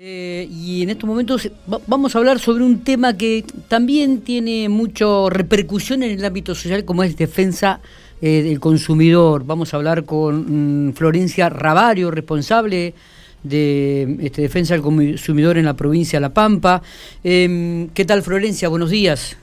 [0.00, 1.50] Eh, y en estos momentos
[1.88, 6.84] vamos a hablar sobre un tema que también tiene mucha repercusión en el ámbito social,
[6.84, 7.80] como es defensa
[8.22, 9.44] eh, del consumidor.
[9.44, 12.94] Vamos a hablar con mm, Florencia Ravario, responsable
[13.42, 16.80] de este, defensa del consumidor en la provincia de La Pampa.
[17.24, 18.68] Em, ¿Qué tal, Florencia?
[18.68, 19.36] Buenos días.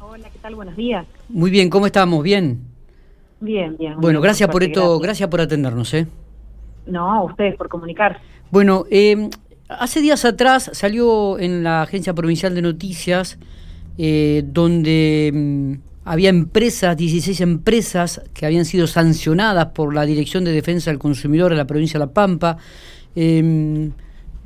[0.00, 0.56] Hola, ¿qué tal?
[0.56, 1.06] Buenos días.
[1.28, 2.24] Muy bien, ¿cómo estamos?
[2.24, 2.58] ¿Bien?
[3.38, 3.94] Bien, bien.
[4.00, 5.28] Bueno, gracias por esto, gracias.
[5.28, 6.08] por atendernos, ¿eh?
[6.84, 8.20] No, a ustedes por comunicar.
[8.50, 9.28] Bueno, eh,
[9.68, 13.38] Hace días atrás salió en la Agencia Provincial de Noticias
[13.98, 15.72] eh, donde mm,
[16.06, 21.50] había empresas, 16 empresas que habían sido sancionadas por la Dirección de Defensa del Consumidor
[21.50, 22.56] de la provincia de La Pampa.
[23.14, 23.92] Em,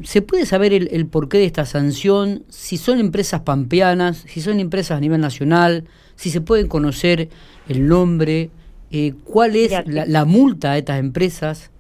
[0.02, 2.44] ¿Se puede saber el, porqué de esta sanción?
[2.48, 5.84] Si son empresas pampeanas, si son empresas a nivel nacional,
[6.16, 7.28] si se puede conocer
[7.68, 8.50] el nombre,
[8.90, 11.71] eh, cuál es la, la multa de estas empresas.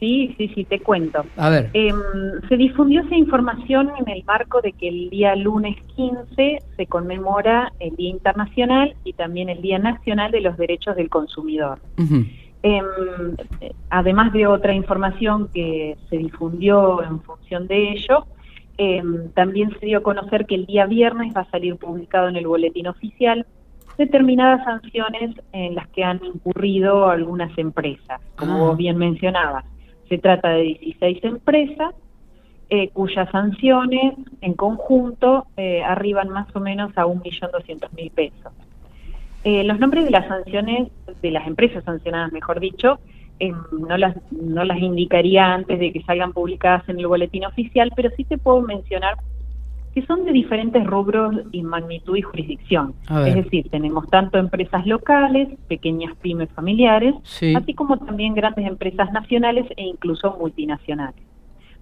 [0.00, 1.26] Sí, sí, sí, te cuento.
[1.36, 1.70] A ver.
[1.74, 1.94] Em,
[2.48, 7.72] se difundió esa información en el marco de que el día lunes 15 se conmemora
[7.80, 11.80] el Día Internacional y también el Día Nacional de los Derechos del Consumidor.
[12.62, 12.84] Em,
[13.90, 18.26] además de otra información que se difundió en función de ello,
[18.78, 22.36] em, también se dio a conocer que el día viernes va a salir publicado en
[22.36, 23.46] el boletín oficial
[23.98, 28.74] determinadas sanciones en las que han incurrido algunas empresas, como ah.
[28.74, 29.66] bien mencionabas.
[30.10, 31.94] Se trata de 16 empresas
[32.68, 38.52] eh, cuyas sanciones en conjunto eh, arriban más o menos a 1.200.000 pesos.
[39.44, 40.88] Eh, los nombres de las sanciones,
[41.22, 42.98] de las empresas sancionadas, mejor dicho,
[43.38, 47.92] em, no, las, no las indicaría antes de que salgan publicadas en el boletín oficial,
[47.94, 49.14] pero sí te puedo mencionar
[49.94, 52.94] que son de diferentes rubros y magnitud y jurisdicción.
[53.26, 57.14] Es decir, tenemos tanto empresas locales, pequeñas pymes familiares,
[57.56, 61.22] así como también grandes empresas nacionales e incluso multinacionales.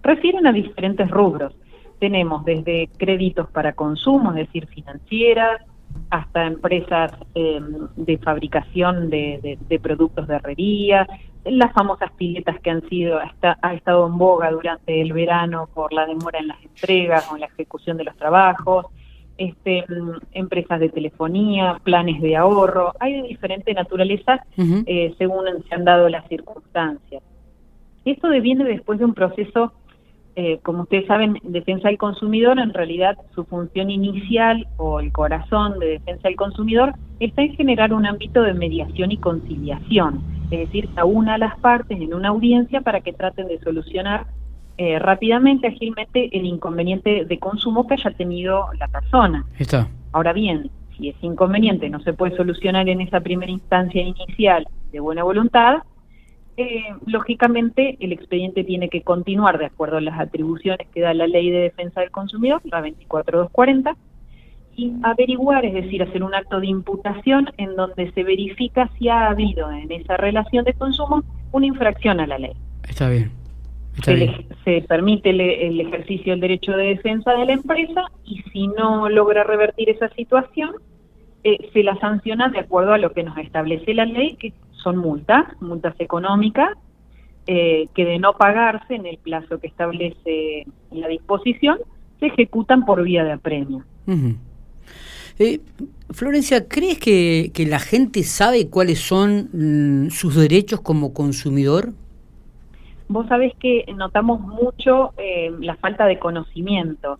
[0.03, 1.55] Refieren a diferentes rubros.
[1.99, 5.61] Tenemos desde créditos para consumo, es decir, financieras,
[6.11, 7.61] hasta empresas eh,
[7.97, 11.07] de fabricación de, de, productos de herrería,
[11.51, 16.07] las famosas piletas que han sido ha estado en boga durante el verano por la
[16.07, 18.87] demora en las entregas o en la ejecución de los trabajos,
[19.37, 19.85] este,
[20.33, 26.09] empresas de telefonía, planes de ahorro, hay de diferente naturaleza eh, según se han dado
[26.09, 27.23] las circunstancias.
[28.05, 29.73] Esto deviene después de un proceso
[30.41, 35.81] eh, como ustedes saben, defensa del consumidor, en realidad su función inicial o el corazón
[35.81, 40.89] de defensa del consumidor está en generar un ámbito de mediación y conciliación, es decir,
[40.97, 44.27] a una a las partes en una audiencia para que traten de solucionar
[44.77, 49.45] eh, rápidamente, ágilmente, el inconveniente de consumo que haya tenido la persona.
[49.59, 49.89] Está.
[50.13, 55.01] Ahora bien, si ese inconveniente no se puede solucionar en esa primera instancia inicial de
[55.01, 55.83] buena voluntad,
[56.57, 61.29] eh, lógicamente el expediente tiene que continuar de acuerdo a las atribuciones que da la
[61.29, 63.97] Ley de Defensa del Consumidor, la 24240, y
[65.03, 69.71] averiguar, es decir, hacer un acto de imputación en donde se verifica si ha habido
[69.71, 71.23] en esa relación de consumo
[71.53, 72.53] una infracción a la ley.
[72.89, 73.31] Está bien.
[74.65, 79.45] se, permite el, ejercicio del derecho de defensa de la empresa y si no logra
[79.45, 80.77] revertir esa situación,
[81.45, 84.53] eh, se la sanciona de acuerdo a lo que nos establece la ley, que
[84.83, 86.71] son multas, multas económicas,
[87.47, 91.79] eh, que de no pagarse en el plazo que establece la disposición,
[92.21, 93.85] se ejecutan por vía de apremio.
[95.39, 95.61] Eh,
[96.11, 101.91] Florencia, ¿crees que, la gente sabe cuáles son mm, sus derechos como consumidor?
[103.09, 107.19] Vos sabés que notamos mucho eh, la falta de conocimiento.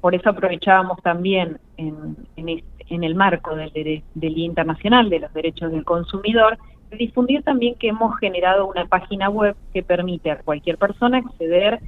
[0.00, 5.72] por eso aprovechábamos también en, en, el marco del, del Día Internacional de los Derechos
[5.72, 6.58] del Consumidor
[6.98, 11.80] difundir también que hemos generado una página web que permite a cualquier persona acceder a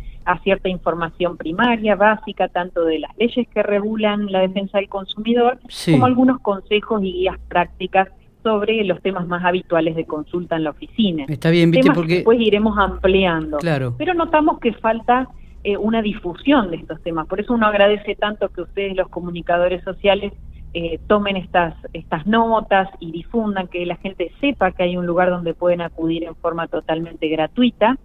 [0.43, 5.59] cierta información primaria, básica, tanto de las leyes que regulan la defensa del consumidor,
[5.91, 8.09] como algunos consejos y guías prácticas
[8.43, 11.25] sobre los temas más habituales de consulta en la oficina.
[11.29, 11.91] Está bien, ¿viste?
[11.93, 13.59] porque después iremos ampliando.
[13.59, 13.95] Claro.
[13.97, 15.29] Pero notamos que falta
[15.65, 17.27] eh, una difusión de estos temas.
[17.27, 20.33] Por eso uno agradece tanto que ustedes, los comunicadores sociales,
[20.75, 25.31] eh, tomen estas, estas notas y difundan, que la gente sepa que hay un lugar
[25.31, 27.97] donde pueden acudir en forma totalmente gratuita.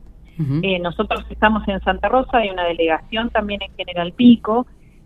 [0.63, 4.65] Eh, nosotros estamos en Santa Rosa, hay una delegación también en General Pico,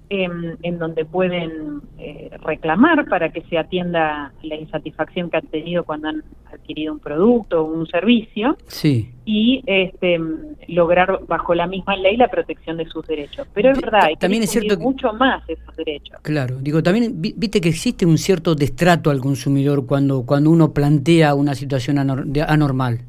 [0.10, 6.10] en donde pueden eh, reclamar para que se atienda la insatisfacción que han tenido cuando
[6.10, 9.10] han adquirido un producto o un servicio sí.
[9.26, 10.20] y este,
[10.68, 13.48] lograr bajo la misma ley la protección de sus derechos.
[13.54, 16.20] Pero es verdad, hay también es cierto mucho más esos derechos.
[16.22, 21.34] Claro, digo, también viste que existe un cierto destrato al consumidor cuando, cuando uno plantea
[21.34, 23.00] una situación anormal.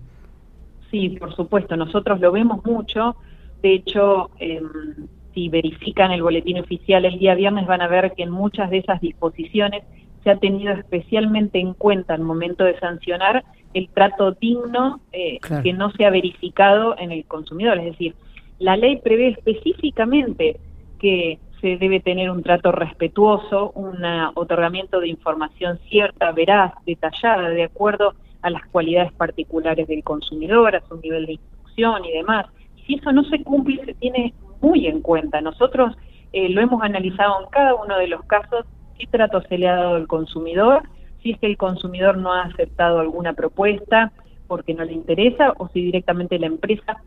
[0.94, 3.16] Sí, por supuesto, nosotros lo vemos mucho
[3.60, 8.22] De hecho, em, si verifican el boletín oficial el día viernes van a ver que
[8.22, 9.82] en muchas de esas disposiciones
[10.22, 15.72] se ha tenido especialmente en cuenta al momento de sancionar el trato digno eh, que
[15.72, 17.78] no se ha verificado en el consumidor.
[17.78, 18.14] Es decir,
[18.60, 20.60] la ley prevé específicamente
[21.00, 23.96] que se debe tener un trato respetuoso, un
[24.36, 28.14] otorgamiento de información cierta, veraz, detallada, de acuerdo
[28.44, 32.46] a las cualidades particulares del consumidor, a su nivel de instrucción y demás.
[32.86, 35.40] Si eso no se cumple, se tiene muy en cuenta.
[35.40, 35.96] Nosotros
[36.32, 38.66] eh, lo hemos analizado en cada uno de los casos,
[38.98, 40.82] qué trato se le ha dado al consumidor,
[41.22, 44.12] si es que el consumidor no ha aceptado alguna propuesta
[44.46, 46.98] porque no le interesa o si directamente la empresa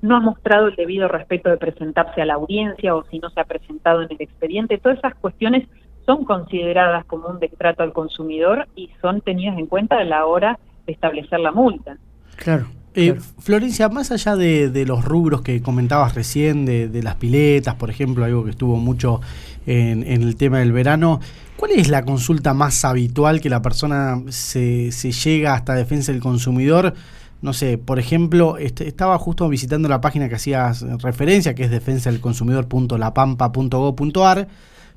[0.00, 3.40] no ha mostrado el debido respeto de presentarse a la audiencia o si no se
[3.40, 4.78] ha presentado en el expediente.
[4.78, 5.68] Todas esas cuestiones
[6.06, 10.58] son consideradas como un destrato al consumidor y son tenidas en cuenta a la hora
[10.92, 11.96] establecer la multa.
[12.36, 12.66] Claro.
[12.94, 18.24] Eh, Florencia, más allá de, los rubros que comentabas recién, de, las piletas, por ejemplo,
[18.24, 19.20] algo que estuvo mucho
[19.66, 21.20] en, el tema del verano,
[21.56, 26.94] ¿cuál es la consulta más habitual que la persona se, llega hasta defensa del consumidor?
[27.40, 31.70] No sé, por ejemplo, este, estaba justo visitando la página que hacías referencia, que es
[31.70, 34.48] defensa del consumidor.lapampa.gov.ar.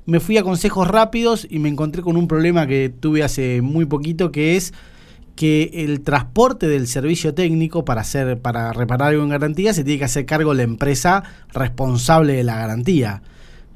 [0.06, 3.84] Me fui a consejos rápidos y me encontré con un problema que tuve hace muy
[3.84, 4.74] poquito, que es
[5.36, 9.98] que el transporte del servicio técnico para hacer para reparar algo en garantía se tiene
[9.98, 13.22] que hacer cargo la empresa responsable de la garantía.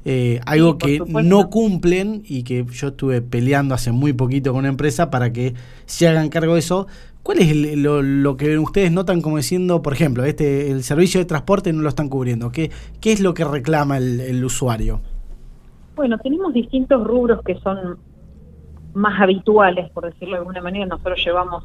[0.09, 4.69] Eh, algo que no cumplen y que yo estuve peleando hace muy poquito con una
[4.69, 5.53] empresa para que
[5.85, 6.87] se hagan cargo de eso.
[7.23, 11.73] ¿Cuál es lo, que ustedes notan como diciendo, por ejemplo, este el servicio de transporte
[11.73, 12.51] no lo están cubriendo?
[12.53, 12.71] ¿Qué,
[13.01, 15.01] qué es lo que reclama el, el usuario?
[15.97, 17.97] Bueno, tenemos distintos rubros que son
[18.97, 20.85] más habituales, por decirlo de alguna manera.
[20.87, 21.63] Nosotros llevamos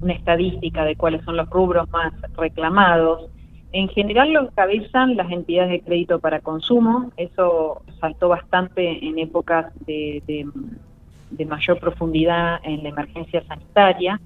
[0.00, 3.30] una estadística de cuáles son los rubros más reclamados.
[3.72, 7.12] En general lo encabezan las entidades de crédito para consumo.
[7.16, 14.20] Eso saltó bastante en épocas de, de, mayor profundidad en la emergencia sanitaria.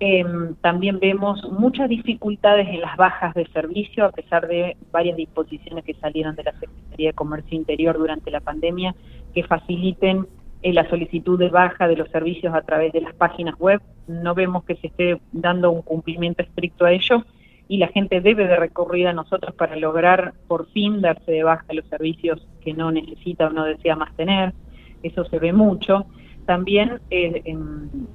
[0.00, 5.84] Em, también vemos muchas dificultades en las bajas de servicio, a pesar de varias disposiciones
[5.84, 8.94] que salieron de la Secretaría de Comercio Interior durante la pandemia,
[9.34, 10.26] que faciliten
[10.62, 13.80] en la solicitud de baja de los servicios a través de las páginas web.
[14.06, 17.24] No vemos que se esté dando un cumplimiento estricto a ello
[17.68, 21.66] y la gente debe de recurrir a nosotros para lograr por fin darse de baja
[21.72, 24.54] los servicios que no necesita o no desea más tener.
[25.02, 26.06] Eso se ve mucho.
[26.46, 27.54] También, eh,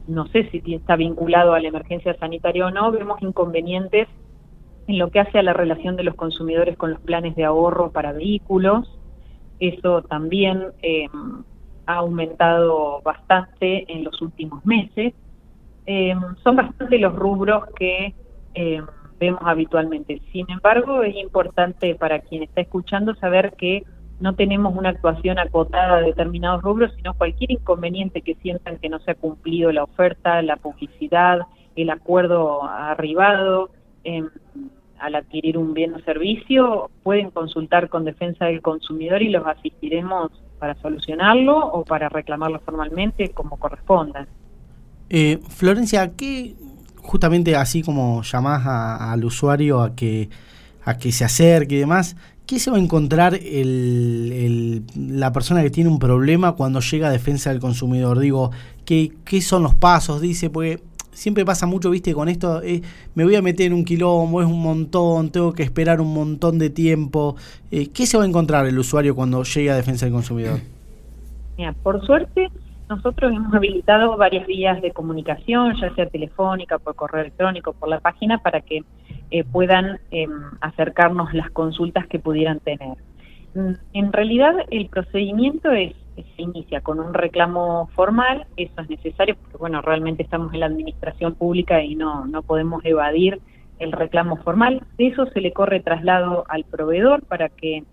[0.08, 4.08] no sé si está vinculado a la emergencia sanitaria o no, vemos inconvenientes
[4.88, 7.92] en lo que hace a la relación de los consumidores con los planes de ahorro
[7.92, 9.00] para vehículos.
[9.60, 11.08] Eso también eh,
[11.86, 15.14] ha aumentado bastante en los últimos meses.
[15.86, 18.14] Em, son bastante los rubros que
[18.54, 18.86] em,
[19.20, 20.22] vemos habitualmente.
[20.32, 23.84] Sin embargo, es importante para quien está escuchando saber que
[24.20, 29.00] no tenemos una actuación acotada a determinados rubros, sino cualquier inconveniente que sientan que no
[29.00, 31.42] se ha cumplido la oferta, la publicidad,
[31.76, 33.72] el acuerdo arribado
[34.04, 34.30] em,
[35.00, 40.32] al adquirir un bien o servicio, pueden consultar con Defensa del Consumidor y los asistiremos
[40.64, 44.26] para solucionarlo o para reclamarlo formalmente como corresponda.
[45.10, 46.56] Eh, Florencia, ¿qué
[47.02, 50.30] justamente así como llamás al usuario a que
[50.86, 52.16] a que se acerque y demás,
[52.46, 57.12] ¿qué se va a encontrar el, la persona que tiene un problema cuando llega a
[57.12, 58.20] defensa del consumidor?
[58.20, 58.52] Digo,
[58.86, 60.22] ¿qué, qué son los pasos?
[60.22, 60.82] Dice, porque
[61.14, 62.82] siempre pasa mucho, viste, con esto, eh,
[63.16, 66.60] me voy a meter en un quilombo, es un montón, tengo que esperar un montón
[66.60, 67.36] de tiempo.
[67.72, 70.60] Eh, ¿Qué se va a encontrar el usuario cuando llegue a defensa del consumidor?
[71.58, 72.50] Mira, por suerte,
[72.90, 78.00] nosotros hemos habilitado varias vías de comunicación, ya sea telefónica, por correo electrónico, por la
[78.00, 78.84] página, para que
[79.32, 82.98] eh, puedan em, acercarnos las consultas que pudieran tener.
[83.56, 89.36] Mm, en realidad, el procedimiento es se inicia con un reclamo formal, eso es necesario
[89.36, 93.40] porque, bueno, realmente estamos en la administración pública y no, no podemos evadir
[93.80, 94.84] el reclamo formal.
[94.98, 97.84] De eso se le corre traslado al proveedor para que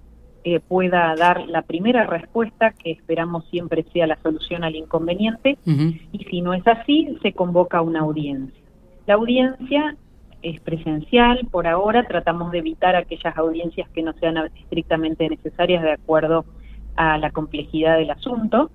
[0.43, 6.25] eh, pueda dar la primera respuesta, que esperamos siempre sea la solución al inconveniente, y
[6.31, 8.59] si no es así, se convoca una audiencia.
[9.07, 9.97] La audiencia
[10.43, 15.93] es presencial, por ahora tratamos de evitar aquellas audiencias que no sean estrictamente necesarias de
[15.93, 16.47] acuerdo
[16.97, 18.71] a la complejidad del asunto,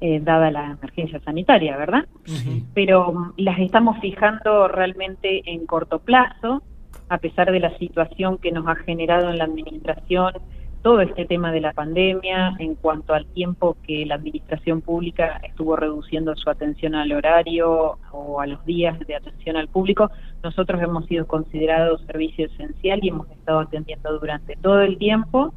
[0.00, 2.06] eh, dada la emergencia sanitaria, ¿verdad?
[2.74, 6.62] Pero mm, las estamos fijando realmente en corto plazo,
[7.08, 10.34] a pesar de la situación que nos ha generado en la administración
[10.82, 15.74] todo este tema de la pandemia, en cuanto al tiempo que la administración pública estuvo
[15.74, 20.10] reduciendo su atención al horario o a los días de atención al público,
[20.44, 25.52] nosotros hemos sido considerados servicio esencial y hemos estado atendiendo durante todo el tiempo,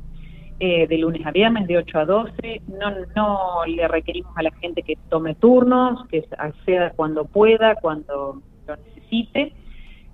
[0.60, 2.62] eh, de lunes a viernes, de 8 a 12.
[2.68, 8.42] No, no le requerimos a la gente que tome turnos, que acceda cuando pueda, cuando
[8.68, 9.54] lo necesite.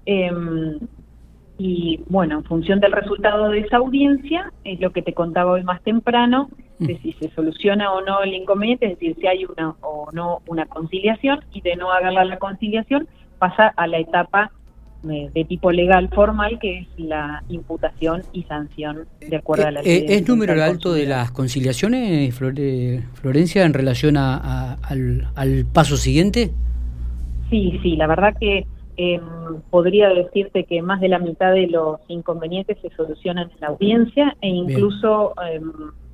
[0.05, 0.79] Em,
[1.57, 5.63] y bueno, en función del resultado de esa audiencia, es lo que te contaba hoy
[5.63, 6.49] más temprano,
[6.79, 7.01] de mm.
[7.01, 10.65] si se soluciona o no el inconveniente, es decir, si hay una o no una
[10.65, 13.07] conciliación, y de no haberla la conciliación,
[13.39, 14.51] pasa a la etapa
[15.05, 20.05] de, tipo legal formal, que es la imputación y sanción de acuerdo a la ley.
[20.07, 26.51] ¿Es número alto de las conciliaciones, Florencia, en relación a, al, al paso siguiente?
[27.49, 28.65] Sí, sí, la verdad que
[28.97, 29.19] eh,
[29.69, 34.35] podría decirte que más de la mitad de los inconvenientes se solucionan en la audiencia
[34.41, 35.71] e incluso em,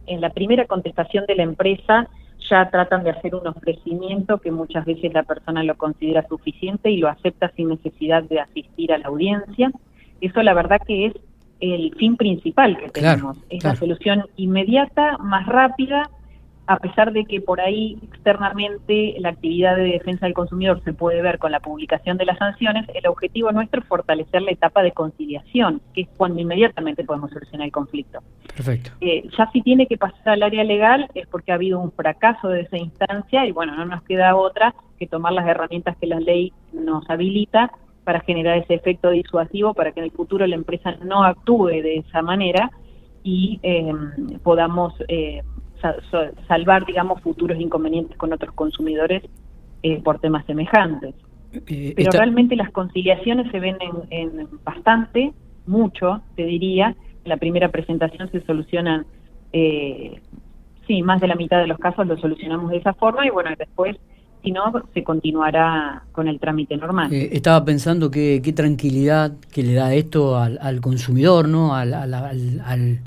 [0.08, 2.10] en la primera contestación de la empresa
[2.52, 6.98] ya tratan de hacer un ofrecimiento que muchas veces la persona lo considera suficiente y
[6.98, 9.72] lo acepta sin necesidad de asistir a la audiencia.
[10.20, 11.14] Eso la verdad que es
[11.62, 16.10] el fin principal que tenemos, es la solución inmediata, más rápida
[16.68, 21.22] a pesar de que por ahí externamente la actividad de defensa del consumidor se puede
[21.22, 24.92] ver con la publicación de las sanciones, el objetivo nuestro es fortalecer la etapa de
[24.92, 28.20] conciliación, que es cuando inmediatamente podemos solucionar el conflicto.
[28.56, 28.92] Perfecto.
[29.02, 32.50] Eh, ya si tiene que pasar al área legal es porque ha habido un fracaso
[32.50, 36.20] de esa instancia y bueno, no nos queda otra que tomar las herramientas que la
[36.20, 37.72] ley nos habilita
[38.04, 41.98] para generar ese efecto disuasivo para que en el futuro la empresa no actúe de
[41.98, 42.72] esa manera
[43.24, 43.94] y eh,
[44.44, 45.44] podamos eh,
[46.48, 49.24] salvar, digamos, futuros inconvenientes con otros consumidores
[49.84, 51.16] eh, por temas semejantes.
[51.68, 53.78] Eh, Pero realmente las conciliaciones se ven
[54.10, 55.34] en, bastante,
[55.66, 56.96] mucho, te diría.
[57.24, 59.06] En la primera presentación se solucionan,
[59.54, 60.22] eh,
[60.88, 63.50] sí, más de la mitad de los casos lo solucionamos de esa forma y bueno,
[63.58, 63.98] después
[64.44, 67.14] si no, se continuará con el trámite normal.
[67.14, 71.76] Eh, estaba pensando que qué tranquilidad que le da esto al, consumidor, ¿no?
[71.76, 73.00] Al, al,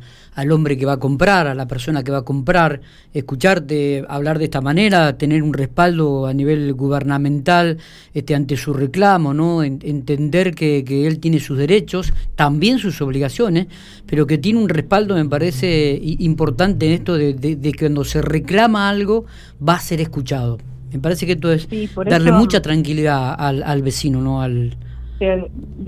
[0.53, 2.81] hombre que va a comprar, a la persona que va a comprar,
[3.13, 7.79] escucharte hablar de esta manera, tener un respaldo a nivel gubernamental
[8.13, 9.63] este, ante su reclamo, ¿no?
[9.63, 13.67] entender que, que, él tiene sus derechos, también sus obligaciones,
[14.07, 18.05] pero que tiene un respaldo, me parece importante en esto de, de, de que cuando
[18.05, 19.27] se reclama algo
[19.67, 20.59] va a ser escuchado.
[20.93, 21.69] Me parece que esto es
[22.07, 24.43] darle mucha tranquilidad al, al vecino, ¿no?
[24.43, 24.77] Al...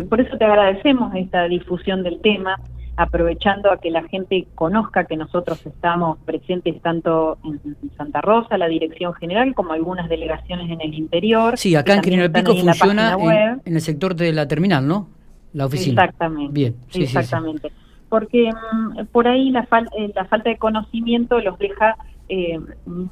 [0.08, 2.60] Por eso te agradecemos esta difusión del tema,
[2.96, 8.68] aprovechando a que la gente conozca que nosotros estamos presentes tanto en Santa Rosa, la
[8.68, 11.58] dirección general, como algunas delegaciones en el interior.
[11.58, 13.16] Sí, acá en General Pico funciona
[13.64, 15.08] en, el sector de la terminal, ¿no?
[15.52, 16.04] La oficina.
[16.04, 16.52] Exactamente.
[16.52, 17.70] Bien, exactamente.
[18.08, 21.96] Porque mm, por ahí la, eh, la falta de conocimiento los deja
[22.28, 22.58] eh,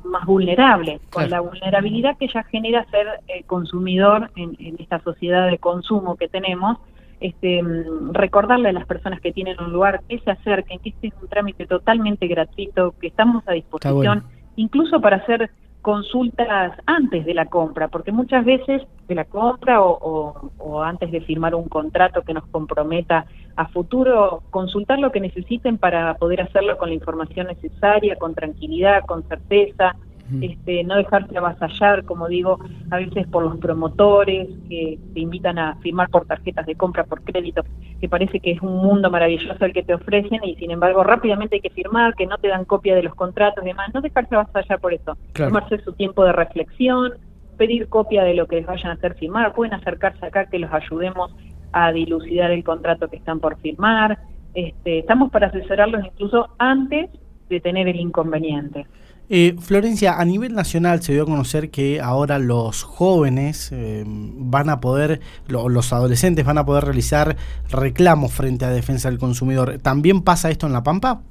[0.02, 5.58] más vulnerable, con la vulnerabilidad que ya genera ser eh, consumidor en, esta sociedad de
[5.58, 6.78] consumo que tenemos,
[7.20, 11.08] este, mm, recordarle a las personas que tienen un lugar que se acerquen, que este
[11.08, 14.24] es un trámite totalmente gratuito, que estamos a disposición,
[14.56, 15.50] incluso para hacer
[15.84, 21.54] consultas antes de la compra, porque muchas veces de la compra o, antes de firmar
[21.54, 26.88] un contrato que nos comprometa a futuro, consultar lo que necesiten para poder hacerlo con
[26.88, 29.94] la información necesaria, con tranquilidad, con certeza,
[30.40, 32.58] este, no dejarse avasallar, como digo,
[32.90, 37.22] a veces por los promotores que te invitan a firmar por tarjetas de compra, por
[37.22, 37.62] crédito,
[38.00, 41.56] que parece que es un mundo maravilloso el que te ofrecen y sin embargo rápidamente
[41.56, 44.34] hay que firmar, que no te dan copia de los contratos y demás, no dejarse
[44.34, 47.14] avasallar por eso, tomarse su tiempo de reflexión,
[47.58, 50.72] pedir copia de lo que les vayan a hacer firmar, pueden acercarse acá que los
[50.72, 51.34] ayudemos
[51.72, 54.18] a dilucidar el contrato que están por firmar,
[54.54, 57.10] este, estamos para asesorarlos incluso antes
[57.48, 58.86] de tener el inconveniente.
[59.30, 64.68] Eh, Florencia, a nivel nacional se dio a conocer que ahora los jóvenes eh, van
[64.68, 67.36] a poder, los adolescentes van a poder realizar
[67.70, 69.78] reclamos frente a defensa del consumidor.
[69.78, 71.22] ¿También pasa esto en La Pampa?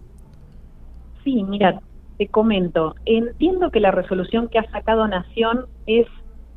[1.24, 1.80] Sí, mira,
[2.18, 2.96] te comento.
[3.06, 6.08] Entiendo que la resolución que ha sacado Nación es,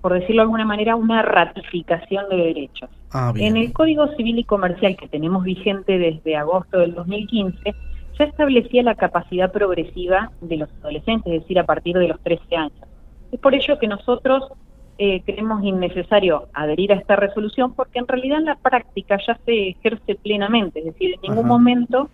[0.01, 2.89] por decirlo de alguna manera, una ratificación de derechos.
[3.13, 7.75] Ah, en el Código Civil y Comercial que tenemos vigente desde agosto del 2015,
[8.19, 12.57] ya establecía la capacidad progresiva de los adolescentes, es decir, a partir de los 13
[12.57, 12.89] años.
[13.33, 14.53] Es por ello que nosotros
[14.99, 19.69] eh, creemos innecesario adherir a esta resolución porque en realidad en la práctica ya se
[19.69, 22.09] ejerce plenamente, es decir, en ningún momento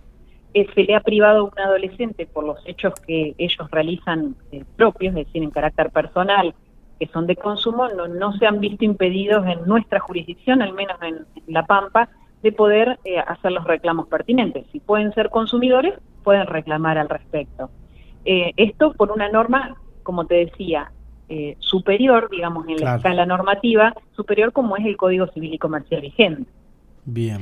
[0.55, 4.65] eh, se le ha privado a un adolescente por los hechos que ellos realizan eh,
[4.77, 6.55] propios, es decir, en carácter personal,
[6.99, 11.01] que son de consumo, no, no se han visto impedidos en nuestra jurisdicción, al menos
[11.03, 12.09] en La Pampa,
[12.43, 14.67] de poder eh, hacer los reclamos pertinentes.
[14.73, 17.71] Si pueden ser consumidores, pueden reclamar al respecto.
[18.25, 20.93] Eh, esto por una norma, como te decía,
[21.29, 26.01] eh, superior, digamos, en la escala normativa, superior como es el Código Civil y Comercial
[26.01, 26.51] vigente.
[27.05, 27.41] Bien.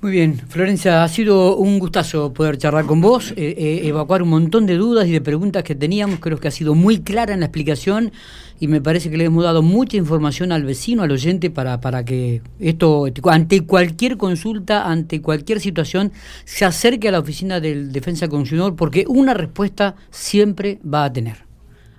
[0.00, 4.28] Muy bien, Florencia, ha sido un gustazo poder charlar con vos, eh, eh, evacuar un
[4.28, 7.40] montón de dudas y de preguntas que teníamos, creo que ha sido muy clara en
[7.40, 8.12] la explicación
[8.60, 12.04] y me parece que le hemos dado mucha información al vecino, al oyente, para, para
[12.04, 16.12] que esto, ante cualquier consulta, ante cualquier situación,
[16.44, 21.38] se acerque a la oficina del Defensa Consumidor, porque una respuesta siempre va a tener.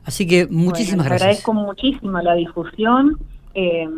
[0.05, 1.21] Así que muchísimas bueno, gracias.
[1.21, 3.17] Agradezco muchísimo la difusión.
[3.53, 3.89] Eh,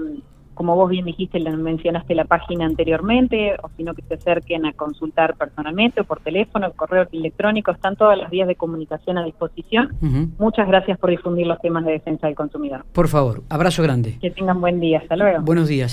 [0.53, 5.35] como vos bien dijiste, mencionaste la página anteriormente, o sino que se acerquen a consultar
[5.35, 9.89] personalmente o por teléfono, correo electrónico, están todas las vías de comunicación a disposición.
[10.37, 12.85] Muchas gracias por difundir los temas de defensa del consumidor.
[12.91, 14.17] Por favor, abrazo grande.
[14.21, 15.41] Que tengan buen día, hasta luego.
[15.41, 15.89] Buenos días.